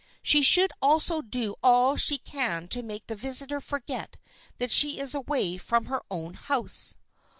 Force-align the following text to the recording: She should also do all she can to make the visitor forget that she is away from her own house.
She 0.23 0.41
should 0.41 0.71
also 0.81 1.21
do 1.21 1.53
all 1.61 1.95
she 1.95 2.17
can 2.17 2.67
to 2.69 2.81
make 2.81 3.05
the 3.05 3.15
visitor 3.15 3.61
forget 3.61 4.17
that 4.57 4.71
she 4.71 4.97
is 4.97 5.13
away 5.13 5.57
from 5.57 5.85
her 5.85 6.01
own 6.09 6.33
house. 6.33 6.95